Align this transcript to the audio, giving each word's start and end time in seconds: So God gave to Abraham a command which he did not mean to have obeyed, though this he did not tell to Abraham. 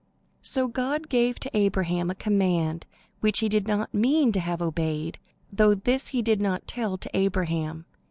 So 0.41 0.67
God 0.67 1.09
gave 1.09 1.39
to 1.41 1.55
Abraham 1.55 2.09
a 2.09 2.15
command 2.15 2.87
which 3.19 3.37
he 3.37 3.47
did 3.47 3.67
not 3.67 3.93
mean 3.93 4.31
to 4.31 4.39
have 4.39 4.59
obeyed, 4.59 5.19
though 5.53 5.75
this 5.75 6.07
he 6.07 6.23
did 6.23 6.41
not 6.41 6.65
tell 6.65 6.97
to 6.97 7.09
Abraham. 7.15 7.85